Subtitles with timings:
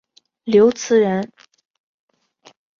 [0.45, 1.31] 刘词人。